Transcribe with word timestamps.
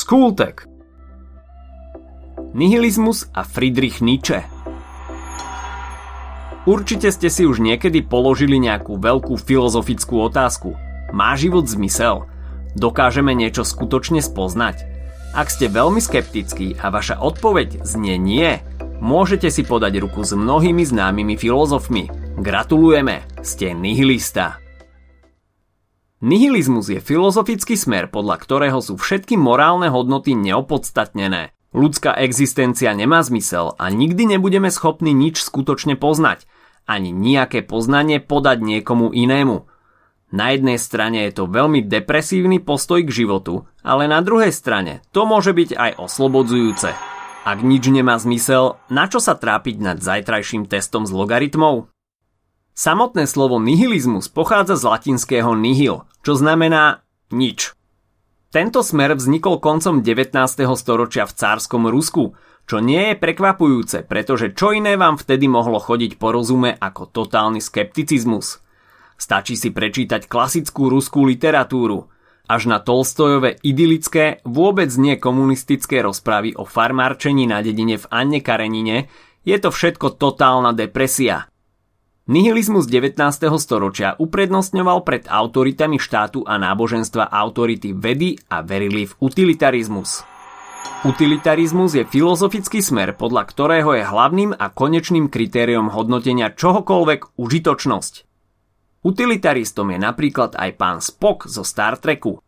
Skultek 0.00 0.64
Nihilizmus 2.56 3.28
a 3.36 3.44
Friedrich 3.44 4.00
Nietzsche 4.00 4.48
Určite 6.64 7.12
ste 7.12 7.28
si 7.28 7.44
už 7.44 7.60
niekedy 7.60 8.00
položili 8.08 8.56
nejakú 8.56 8.96
veľkú 8.96 9.36
filozofickú 9.36 10.24
otázku. 10.24 10.72
Má 11.12 11.36
život 11.36 11.68
zmysel? 11.68 12.24
Dokážeme 12.80 13.36
niečo 13.36 13.60
skutočne 13.60 14.24
spoznať? 14.24 14.88
Ak 15.36 15.52
ste 15.52 15.68
veľmi 15.68 16.00
skeptickí 16.00 16.80
a 16.80 16.88
vaša 16.88 17.20
odpoveď 17.20 17.84
znie 17.84 18.16
nie, 18.16 18.56
môžete 19.04 19.52
si 19.52 19.68
podať 19.68 20.00
ruku 20.00 20.24
s 20.24 20.32
mnohými 20.32 20.80
známymi 20.80 21.36
filozofmi. 21.36 22.08
Gratulujeme, 22.40 23.20
ste 23.44 23.76
nihilista. 23.76 24.64
Nihilizmus 26.20 26.92
je 26.92 27.00
filozofický 27.00 27.80
smer, 27.80 28.12
podľa 28.12 28.36
ktorého 28.44 28.84
sú 28.84 29.00
všetky 29.00 29.40
morálne 29.40 29.88
hodnoty 29.88 30.36
neopodstatnené. 30.36 31.56
Ľudská 31.72 32.12
existencia 32.20 32.92
nemá 32.92 33.24
zmysel 33.24 33.72
a 33.80 33.88
nikdy 33.88 34.36
nebudeme 34.36 34.68
schopní 34.68 35.16
nič 35.16 35.40
skutočne 35.40 35.96
poznať, 35.96 36.44
ani 36.84 37.08
nejaké 37.08 37.64
poznanie 37.64 38.20
podať 38.20 38.60
niekomu 38.60 39.16
inému. 39.16 39.64
Na 40.36 40.52
jednej 40.52 40.76
strane 40.76 41.24
je 41.24 41.40
to 41.40 41.48
veľmi 41.48 41.88
depresívny 41.88 42.60
postoj 42.60 43.00
k 43.00 43.10
životu, 43.24 43.64
ale 43.80 44.04
na 44.04 44.20
druhej 44.20 44.52
strane 44.52 45.00
to 45.16 45.24
môže 45.24 45.56
byť 45.56 45.72
aj 45.72 45.90
oslobodzujúce. 46.04 46.90
Ak 47.48 47.64
nič 47.64 47.88
nemá 47.88 48.20
zmysel, 48.20 48.76
na 48.92 49.08
čo 49.08 49.24
sa 49.24 49.40
trápiť 49.40 49.80
nad 49.80 49.96
zajtrajším 50.04 50.68
testom 50.68 51.08
s 51.08 51.16
logaritmou? 51.16 51.88
Samotné 52.80 53.28
slovo 53.28 53.60
nihilizmus 53.60 54.32
pochádza 54.32 54.72
z 54.72 54.88
latinského 54.88 55.52
nihil, 55.52 56.08
čo 56.24 56.32
znamená 56.32 57.04
nič. 57.28 57.76
Tento 58.48 58.80
smer 58.80 59.20
vznikol 59.20 59.60
koncom 59.60 60.00
19. 60.00 60.32
storočia 60.80 61.28
v 61.28 61.36
cárskom 61.36 61.92
Rusku, 61.92 62.32
čo 62.64 62.80
nie 62.80 63.12
je 63.12 63.20
prekvapujúce, 63.20 64.08
pretože 64.08 64.56
čo 64.56 64.72
iné 64.72 64.96
vám 64.96 65.20
vtedy 65.20 65.44
mohlo 65.44 65.76
chodiť 65.76 66.16
po 66.16 66.32
rozume 66.32 66.72
ako 66.72 67.12
totálny 67.12 67.60
skepticizmus. 67.60 68.64
Stačí 69.20 69.60
si 69.60 69.76
prečítať 69.76 70.24
klasickú 70.24 70.88
ruskú 70.88 71.28
literatúru, 71.28 72.08
až 72.48 72.64
na 72.64 72.80
Tolstojové 72.80 73.60
idylické, 73.60 74.40
vôbec 74.48 74.88
nie 74.96 75.20
komunistické 75.20 76.00
rozprávy 76.00 76.56
o 76.56 76.64
farmárčení 76.64 77.44
na 77.44 77.60
dedine 77.60 78.00
v 78.00 78.08
Anne 78.08 78.40
Karenine, 78.40 79.12
je 79.44 79.56
to 79.60 79.68
všetko 79.68 80.16
totálna 80.16 80.72
depresia. 80.72 81.49
Nihilizmus 82.30 82.86
19. 82.86 83.18
storočia 83.58 84.14
uprednostňoval 84.14 85.02
pred 85.02 85.26
autoritami 85.26 85.98
štátu 85.98 86.46
a 86.46 86.62
náboženstva 86.62 87.26
autority 87.26 87.90
vedy 87.90 88.38
a 88.46 88.62
verili 88.62 89.10
v 89.10 89.18
utilitarizmus. 89.18 90.22
Utilitarizmus 91.02 91.98
je 91.98 92.06
filozofický 92.06 92.86
smer, 92.86 93.18
podľa 93.18 93.50
ktorého 93.50 93.98
je 93.98 94.06
hlavným 94.06 94.54
a 94.54 94.70
konečným 94.70 95.26
kritériom 95.26 95.90
hodnotenia 95.90 96.54
čohokoľvek 96.54 97.34
užitočnosť. 97.34 98.14
Utilitaristom 99.02 99.90
je 99.90 99.98
napríklad 99.98 100.54
aj 100.54 100.70
pán 100.78 101.02
Spock 101.02 101.50
zo 101.50 101.66
Star 101.66 101.98
Treku. 101.98 102.38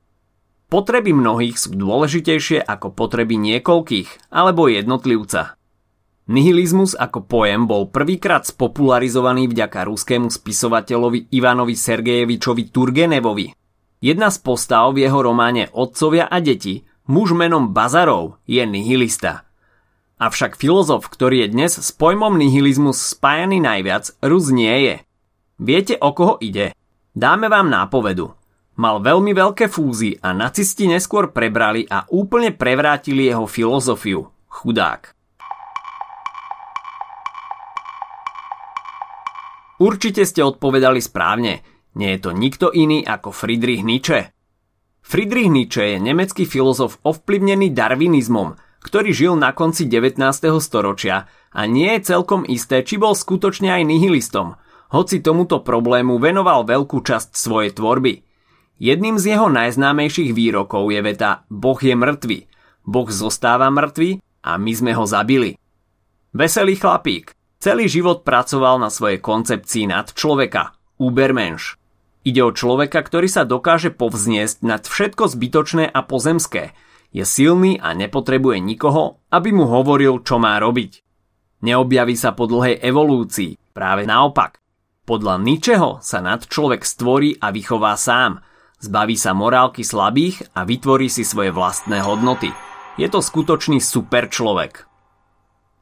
Potreby 0.70 1.10
mnohých 1.10 1.58
sú 1.58 1.74
dôležitejšie 1.74 2.62
ako 2.62 2.94
potreby 2.94 3.34
niekoľkých 3.34 4.30
alebo 4.30 4.70
jednotlivca. 4.70 5.58
Nihilizmus 6.30 6.94
ako 6.94 7.26
pojem 7.26 7.66
bol 7.66 7.90
prvýkrát 7.90 8.46
spopularizovaný 8.46 9.50
vďaka 9.50 9.90
ruskému 9.90 10.30
spisovateľovi 10.30 11.34
Ivanovi 11.34 11.74
Sergejevičovi 11.74 12.70
Turgenevovi. 12.70 13.50
Jedna 13.98 14.30
z 14.30 14.38
postav 14.38 14.94
v 14.94 15.02
jeho 15.02 15.18
románe 15.18 15.66
Otcovia 15.74 16.30
a 16.30 16.38
deti, 16.38 16.86
muž 17.10 17.34
menom 17.34 17.74
Bazarov, 17.74 18.38
je 18.46 18.62
nihilista. 18.62 19.50
Avšak 20.22 20.54
filozof, 20.54 21.10
ktorý 21.10 21.46
je 21.46 21.48
dnes 21.58 21.72
s 21.74 21.90
pojmom 21.90 22.38
nihilizmus 22.38 23.02
spájaný 23.02 23.58
najviac, 23.58 24.14
Rus 24.22 24.54
nie 24.54 24.74
je. 24.86 24.94
Viete, 25.58 25.98
o 25.98 26.14
koho 26.14 26.38
ide? 26.38 26.70
Dáme 27.10 27.50
vám 27.50 27.66
nápovedu. 27.66 28.30
Mal 28.78 29.02
veľmi 29.02 29.34
veľké 29.34 29.66
fúzy 29.66 30.22
a 30.22 30.30
nacisti 30.30 30.86
neskôr 30.86 31.34
prebrali 31.34 31.82
a 31.90 32.06
úplne 32.14 32.54
prevrátili 32.54 33.26
jeho 33.26 33.50
filozofiu. 33.50 34.30
Chudák. 34.46 35.21
Určite 39.82 40.22
ste 40.22 40.46
odpovedali 40.46 41.02
správne. 41.02 41.66
Nie 41.98 42.14
je 42.14 42.20
to 42.22 42.30
nikto 42.30 42.70
iný 42.70 43.02
ako 43.02 43.34
Friedrich 43.34 43.82
Nietzsche. 43.82 44.30
Friedrich 45.02 45.50
Nietzsche 45.50 45.98
je 45.98 45.98
nemecký 45.98 46.46
filozof 46.46 47.02
ovplyvnený 47.02 47.74
darwinizmom, 47.74 48.54
ktorý 48.78 49.10
žil 49.10 49.34
na 49.34 49.50
konci 49.50 49.90
19. 49.90 50.22
storočia 50.62 51.26
a 51.50 51.66
nie 51.66 51.98
je 51.98 52.14
celkom 52.14 52.46
isté, 52.46 52.86
či 52.86 52.94
bol 52.94 53.18
skutočne 53.18 53.74
aj 53.74 53.82
nihilistom, 53.82 54.54
hoci 54.94 55.18
tomuto 55.18 55.66
problému 55.66 56.22
venoval 56.22 56.62
veľkú 56.62 57.02
časť 57.02 57.34
svojej 57.34 57.74
tvorby. 57.74 58.22
Jedným 58.78 59.18
z 59.18 59.34
jeho 59.34 59.50
najznámejších 59.50 60.30
výrokov 60.30 60.94
je 60.94 61.02
veta 61.02 61.42
Boh 61.50 61.78
je 61.82 61.98
mŕtvy, 61.98 62.38
Boh 62.86 63.10
zostáva 63.10 63.66
mŕtvy 63.66 64.22
a 64.46 64.62
my 64.62 64.72
sme 64.78 64.94
ho 64.94 65.02
zabili. 65.10 65.58
Veselý 66.30 66.78
chlapík, 66.78 67.34
Celý 67.62 67.86
život 67.86 68.26
pracoval 68.26 68.82
na 68.82 68.90
svojej 68.90 69.22
koncepcii 69.22 69.86
nad 69.86 70.10
človeka, 70.10 70.74
Ubermensch. 70.98 71.78
Ide 72.26 72.42
o 72.42 72.50
človeka, 72.50 72.98
ktorý 72.98 73.30
sa 73.30 73.46
dokáže 73.46 73.94
povzniesť 73.94 74.66
nad 74.66 74.82
všetko 74.82 75.30
zbytočné 75.30 75.86
a 75.86 76.02
pozemské. 76.02 76.74
Je 77.14 77.22
silný 77.22 77.78
a 77.78 77.94
nepotrebuje 77.94 78.58
nikoho, 78.58 79.22
aby 79.30 79.54
mu 79.54 79.70
hovoril, 79.70 80.26
čo 80.26 80.42
má 80.42 80.58
robiť. 80.58 81.06
Neobjaví 81.62 82.18
sa 82.18 82.34
po 82.34 82.50
dlhej 82.50 82.82
evolúcii, 82.82 83.54
práve 83.70 84.10
naopak. 84.10 84.58
Podľa 85.06 85.38
ničeho 85.38 86.02
sa 86.02 86.18
nad 86.18 86.42
človek 86.42 86.82
stvorí 86.82 87.38
a 87.38 87.54
vychová 87.54 87.94
sám. 87.94 88.42
Zbaví 88.82 89.14
sa 89.14 89.38
morálky 89.38 89.86
slabých 89.86 90.50
a 90.58 90.66
vytvorí 90.66 91.06
si 91.06 91.22
svoje 91.22 91.54
vlastné 91.54 92.02
hodnoty. 92.02 92.50
Je 92.98 93.06
to 93.06 93.22
skutočný 93.22 93.78
super 93.78 94.26
človek. 94.26 94.90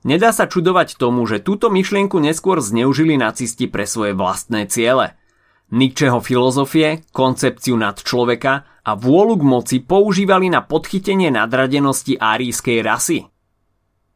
Nedá 0.00 0.32
sa 0.32 0.48
čudovať 0.48 0.96
tomu, 0.96 1.28
že 1.28 1.44
túto 1.44 1.68
myšlienku 1.68 2.16
neskôr 2.16 2.64
zneužili 2.64 3.20
nacisti 3.20 3.68
pre 3.68 3.84
svoje 3.84 4.16
vlastné 4.16 4.64
ciele. 4.64 5.12
Nietzscheho 5.68 6.24
filozofie, 6.24 7.04
koncepciu 7.12 7.76
nad 7.76 8.00
človeka 8.00 8.64
a 8.80 8.96
vôľu 8.96 9.34
k 9.36 9.44
moci 9.44 9.76
používali 9.84 10.48
na 10.48 10.64
podchytenie 10.64 11.28
nadradenosti 11.28 12.16
árijskej 12.16 12.78
rasy. 12.80 13.28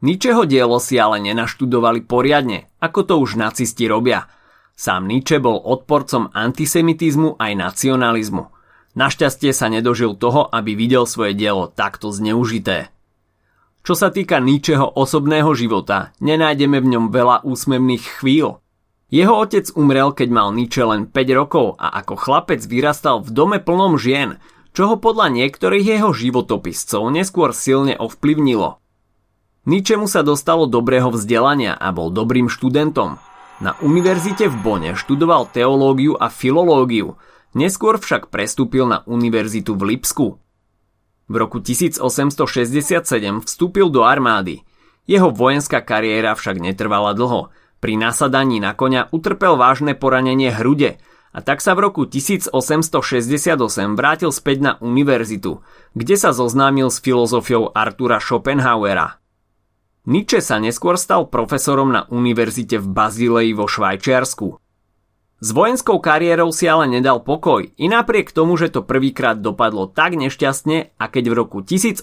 Nietzscheho 0.00 0.48
dielo 0.48 0.80
si 0.80 0.96
ale 0.96 1.20
nenaštudovali 1.20 2.08
poriadne, 2.08 2.72
ako 2.80 3.00
to 3.04 3.14
už 3.20 3.36
nacisti 3.36 3.84
robia. 3.84 4.28
Sám 4.74 5.04
Nietzsche 5.04 5.36
bol 5.38 5.60
odporcom 5.60 6.32
antisemitizmu 6.32 7.36
aj 7.36 7.52
nacionalizmu. 7.60 8.50
Našťastie 8.96 9.52
sa 9.52 9.68
nedožil 9.68 10.16
toho, 10.16 10.48
aby 10.48 10.74
videl 10.74 11.04
svoje 11.04 11.36
dielo 11.36 11.68
takto 11.68 12.08
zneužité. 12.08 12.93
Čo 13.84 13.92
sa 13.92 14.08
týka 14.08 14.40
Nietzscheho 14.40 14.96
osobného 14.96 15.52
života, 15.52 16.16
nenájdeme 16.16 16.80
v 16.80 16.96
ňom 16.96 17.04
veľa 17.12 17.44
úsmevných 17.44 18.16
chvíľ. 18.16 18.64
Jeho 19.12 19.36
otec 19.36 19.68
umrel, 19.76 20.16
keď 20.16 20.28
mal 20.32 20.56
Nietzsche 20.56 20.80
len 20.80 21.04
5 21.04 21.12
rokov 21.36 21.76
a 21.76 21.92
ako 22.00 22.16
chlapec 22.16 22.64
vyrastal 22.64 23.20
v 23.20 23.28
dome 23.36 23.60
plnom 23.60 24.00
žien, 24.00 24.40
čo 24.72 24.88
ho 24.88 24.96
podľa 24.96 25.28
niektorých 25.36 26.00
jeho 26.00 26.16
životopiscov 26.16 27.12
neskôr 27.12 27.52
silne 27.52 27.92
ovplyvnilo. 28.00 28.80
Nietzsche 29.68 30.00
mu 30.00 30.08
sa 30.08 30.24
dostalo 30.24 30.64
dobrého 30.64 31.12
vzdelania 31.12 31.76
a 31.76 31.92
bol 31.92 32.08
dobrým 32.08 32.48
študentom. 32.48 33.20
Na 33.60 33.76
univerzite 33.84 34.48
v 34.48 34.56
Bone 34.64 34.90
študoval 34.96 35.52
teológiu 35.52 36.16
a 36.16 36.32
filológiu, 36.32 37.20
neskôr 37.52 38.00
však 38.00 38.32
prestúpil 38.32 38.88
na 38.88 39.04
univerzitu 39.04 39.76
v 39.76 39.92
Lipsku. 39.92 40.40
V 41.24 41.34
roku 41.40 41.60
1867 41.60 43.44
vstúpil 43.44 43.88
do 43.88 44.04
armády. 44.04 44.60
Jeho 45.08 45.32
vojenská 45.32 45.80
kariéra 45.80 46.36
však 46.36 46.60
netrvala 46.60 47.16
dlho. 47.16 47.52
Pri 47.80 48.00
nasadaní 48.00 48.60
na 48.60 48.72
koňa 48.72 49.12
utrpel 49.12 49.60
vážne 49.60 49.92
poranenie 49.92 50.48
hrude 50.48 50.96
a 51.34 51.42
tak 51.42 51.58
sa 51.60 51.74
v 51.74 51.90
roku 51.90 52.06
1868 52.06 52.54
vrátil 53.98 54.30
späť 54.30 54.58
na 54.62 54.72
univerzitu, 54.78 55.60
kde 55.92 56.14
sa 56.16 56.30
zoznámil 56.30 56.88
s 56.88 57.02
filozofiou 57.02 57.74
Artura 57.74 58.22
Schopenhauera. 58.22 59.18
Nietzsche 60.04 60.44
sa 60.44 60.60
neskôr 60.60 60.94
stal 61.00 61.26
profesorom 61.26 61.90
na 61.90 62.04
univerzite 62.06 62.78
v 62.78 62.86
Bazílei 62.86 63.50
vo 63.56 63.64
Švajčiarsku. 63.64 64.63
S 65.44 65.52
vojenskou 65.52 66.00
kariérou 66.00 66.48
si 66.56 66.64
ale 66.64 66.88
nedal 66.88 67.20
pokoj, 67.20 67.68
i 67.76 67.84
napriek 67.84 68.32
tomu, 68.32 68.56
že 68.56 68.72
to 68.72 68.80
prvýkrát 68.80 69.44
dopadlo 69.44 69.84
tak 69.84 70.16
nešťastne 70.16 70.96
a 70.96 71.04
keď 71.04 71.24
v 71.28 71.34
roku 71.36 71.60
1870 71.60 72.00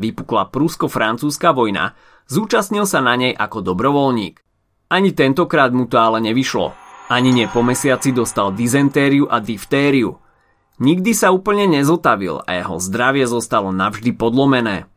vypukla 0.00 0.48
prúsko-francúzska 0.48 1.52
vojna, 1.52 1.92
zúčastnil 2.24 2.88
sa 2.88 3.04
na 3.04 3.20
nej 3.20 3.36
ako 3.36 3.60
dobrovoľník. 3.60 4.40
Ani 4.88 5.12
tentokrát 5.12 5.76
mu 5.76 5.84
to 5.84 6.00
ale 6.00 6.24
nevyšlo. 6.24 6.72
Ani 7.12 7.36
nie 7.36 7.52
po 7.52 7.60
mesiaci 7.60 8.16
dostal 8.16 8.56
dizentériu 8.56 9.28
a 9.28 9.36
diftériu. 9.36 10.16
Nikdy 10.80 11.12
sa 11.12 11.36
úplne 11.36 11.68
nezotavil 11.68 12.40
a 12.48 12.50
jeho 12.56 12.80
zdravie 12.80 13.28
zostalo 13.28 13.76
navždy 13.76 14.16
podlomené. 14.16 14.88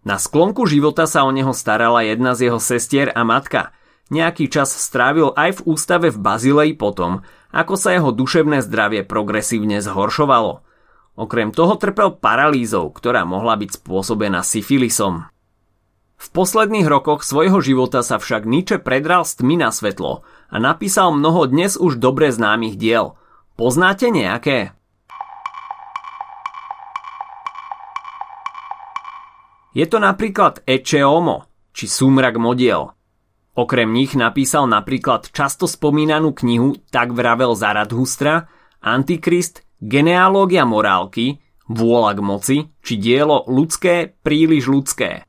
Na 0.00 0.16
sklonku 0.16 0.64
života 0.64 1.04
sa 1.04 1.28
o 1.28 1.30
neho 1.34 1.52
starala 1.52 2.08
jedna 2.08 2.32
z 2.32 2.48
jeho 2.48 2.56
sestier 2.56 3.12
a 3.12 3.20
matka. 3.20 3.75
Nejaký 4.06 4.46
čas 4.46 4.70
strávil 4.70 5.34
aj 5.34 5.58
v 5.58 5.64
ústave 5.66 6.14
v 6.14 6.18
Bazilei 6.22 6.70
potom, 6.78 7.26
ako 7.50 7.74
sa 7.74 7.90
jeho 7.90 8.14
duševné 8.14 8.62
zdravie 8.62 9.02
progresívne 9.02 9.82
zhoršovalo. 9.82 10.62
Okrem 11.18 11.50
toho 11.50 11.74
trpel 11.74 12.14
paralýzou, 12.14 12.94
ktorá 12.94 13.26
mohla 13.26 13.58
byť 13.58 13.82
spôsobená 13.82 14.46
syfilisom. 14.46 15.26
V 16.16 16.26
posledných 16.32 16.88
rokoch 16.88 17.26
svojho 17.26 17.60
života 17.60 18.00
sa 18.00 18.16
však 18.16 18.48
Nietzsche 18.48 18.80
predral 18.80 19.26
s 19.26 19.36
tmy 19.36 19.60
na 19.60 19.68
svetlo 19.68 20.24
a 20.48 20.56
napísal 20.56 21.12
mnoho 21.12 21.44
dnes 21.50 21.76
už 21.76 22.00
dobre 22.00 22.32
známych 22.32 22.80
diel. 22.80 23.18
Poznáte 23.58 24.08
nejaké? 24.08 24.72
Je 29.76 29.84
to 29.84 30.00
napríklad 30.00 30.64
Ecce 30.64 31.04
Homo, 31.04 31.44
či 31.76 31.84
Súmrak 31.84 32.40
modiel. 32.40 32.95
Okrem 33.56 33.88
nich 33.88 34.12
napísal 34.12 34.68
napríklad 34.68 35.32
často 35.32 35.64
spomínanú 35.64 36.36
knihu 36.36 36.76
Tak 36.92 37.16
vravel 37.16 37.56
Zaradhustra, 37.56 38.52
Antikrist, 38.84 39.64
Genealógia 39.80 40.68
morálky, 40.68 41.40
Vôľa 41.66 42.12
k 42.14 42.20
moci, 42.22 42.56
či 42.84 42.94
dielo 43.00 43.42
Ľudské, 43.48 44.14
príliš 44.22 44.70
ľudské. 44.70 45.26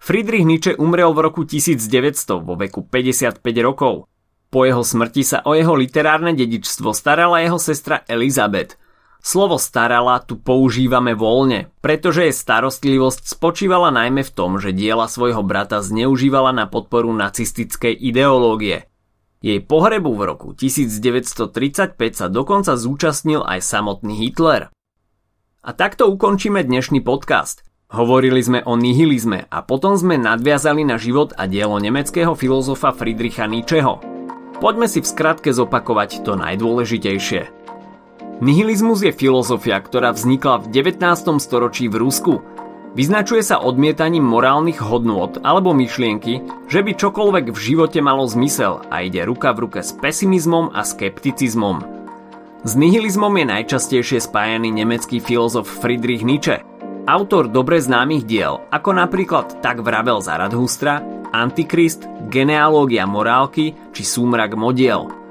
Friedrich 0.00 0.48
Nietzsche 0.48 0.72
umrel 0.78 1.12
v 1.14 1.20
roku 1.28 1.44
1900 1.44 2.42
vo 2.42 2.54
veku 2.58 2.86
55 2.88 3.44
rokov. 3.62 4.10
Po 4.48 4.66
jeho 4.66 4.82
smrti 4.82 5.22
sa 5.22 5.38
o 5.46 5.54
jeho 5.54 5.76
literárne 5.78 6.34
dedičstvo 6.34 6.90
starala 6.90 7.44
jeho 7.44 7.60
sestra 7.60 8.02
Elizabeth, 8.10 8.81
Slovo 9.22 9.54
starala 9.54 10.18
tu 10.18 10.34
používame 10.34 11.14
voľne, 11.14 11.70
pretože 11.78 12.26
jej 12.26 12.34
starostlivosť 12.34 13.30
spočívala 13.30 13.94
najmä 13.94 14.26
v 14.26 14.34
tom, 14.34 14.58
že 14.58 14.74
diela 14.74 15.06
svojho 15.06 15.46
brata 15.46 15.78
zneužívala 15.78 16.50
na 16.50 16.66
podporu 16.66 17.14
nacistickej 17.14 17.94
ideológie. 17.94 18.90
Jej 19.38 19.62
pohrebu 19.62 20.10
v 20.18 20.22
roku 20.26 20.48
1935 20.58 21.94
sa 22.18 22.26
dokonca 22.26 22.74
zúčastnil 22.74 23.46
aj 23.46 23.62
samotný 23.62 24.26
Hitler. 24.26 24.74
A 25.62 25.70
takto 25.70 26.10
ukončíme 26.10 26.58
dnešný 26.66 26.98
podcast. 27.06 27.62
Hovorili 27.94 28.42
sme 28.42 28.66
o 28.66 28.74
nihilizme 28.74 29.46
a 29.46 29.62
potom 29.62 29.94
sme 29.94 30.18
nadviazali 30.18 30.82
na 30.82 30.98
život 30.98 31.30
a 31.38 31.46
dielo 31.46 31.78
nemeckého 31.78 32.34
filozofa 32.34 32.90
Friedricha 32.90 33.46
Nietzscheho. 33.46 34.02
Poďme 34.58 34.90
si 34.90 34.98
v 34.98 35.06
skratke 35.06 35.54
zopakovať 35.54 36.26
to 36.26 36.34
najdôležitejšie. 36.34 37.61
Nihilizmus 38.42 39.06
je 39.06 39.14
filozofia, 39.14 39.78
ktorá 39.78 40.10
vznikla 40.10 40.66
v 40.66 40.74
19. 40.74 40.98
storočí 41.38 41.86
v 41.86 42.02
Rusku. 42.02 42.42
Vyznačuje 42.90 43.38
sa 43.38 43.62
odmietaním 43.62 44.26
morálnych 44.26 44.82
hodnôt 44.82 45.38
alebo 45.46 45.70
myšlienky, 45.70 46.42
že 46.66 46.82
by 46.82 46.90
čokoľvek 46.90 47.54
v 47.54 47.58
živote 47.62 48.02
malo 48.02 48.26
zmysel 48.26 48.82
a 48.90 49.06
ide 49.06 49.22
ruka 49.22 49.54
v 49.54 49.70
ruke 49.70 49.86
s 49.86 49.94
pesimizmom 49.94 50.74
a 50.74 50.82
skepticizmom. 50.82 51.86
S 52.66 52.74
nihilizmom 52.74 53.30
je 53.30 53.46
najčastejšie 53.46 54.18
spájaný 54.18 54.74
nemecký 54.74 55.22
filozof 55.22 55.70
Friedrich 55.78 56.26
Nietzsche, 56.26 56.66
autor 57.06 57.46
dobre 57.46 57.78
známych 57.78 58.26
diel, 58.26 58.58
ako 58.74 58.90
napríklad 58.90 59.62
Tak 59.62 59.86
vravel 59.86 60.18
Zaradhustra, 60.18 60.98
Antikrist, 61.30 62.10
Genealógia 62.26 63.06
morálky 63.06 63.78
či 63.94 64.02
Súmrak 64.02 64.58
modiel– 64.58 65.06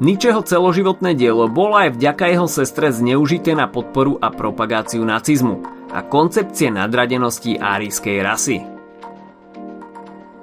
Nietzscheho 0.00 0.40
celoživotné 0.40 1.12
dielo 1.12 1.44
bolo 1.44 1.76
aj 1.76 1.92
vďaka 1.92 2.32
jeho 2.32 2.48
sestre 2.48 2.88
zneužité 2.88 3.52
na 3.52 3.68
podporu 3.68 4.16
a 4.16 4.32
propagáciu 4.32 5.04
nacizmu 5.04 5.60
a 5.92 6.00
koncepcie 6.00 6.72
nadradenosti 6.72 7.60
árijskej 7.60 8.16
rasy. 8.24 8.64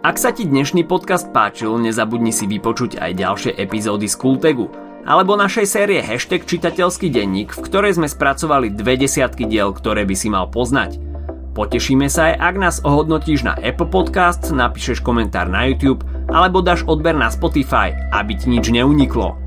Ak 0.05 0.21
sa 0.21 0.29
ti 0.29 0.45
dnešný 0.45 0.85
podcast 0.85 1.33
páčil, 1.33 1.73
nezabudni 1.81 2.29
si 2.29 2.45
vypočuť 2.45 3.01
aj 3.01 3.11
ďalšie 3.17 3.51
epizódy 3.57 4.05
z 4.05 4.13
Kultegu 4.21 4.69
alebo 5.09 5.33
našej 5.33 5.65
série 5.65 6.05
Hashtag 6.05 6.45
čitateľský 6.45 7.09
denník, 7.09 7.57
v 7.57 7.65
ktorej 7.65 7.97
sme 7.97 8.05
spracovali 8.05 8.69
dve 8.69 8.93
desiatky 8.93 9.49
diel, 9.49 9.73
ktoré 9.73 10.05
by 10.05 10.13
si 10.13 10.29
mal 10.29 10.53
poznať. 10.53 11.01
Potešíme 11.57 12.05
sa 12.13 12.29
aj, 12.29 12.33
ak 12.53 12.55
nás 12.61 12.75
ohodnotíš 12.85 13.41
na 13.41 13.57
Apple 13.57 13.89
Podcast, 13.89 14.53
napíšeš 14.53 15.01
komentár 15.01 15.49
na 15.49 15.65
YouTube 15.65 16.05
alebo 16.29 16.61
dáš 16.61 16.85
odber 16.85 17.17
na 17.17 17.33
Spotify, 17.33 17.97
aby 18.13 18.37
ti 18.37 18.53
nič 18.53 18.69
neuniklo. 18.69 19.46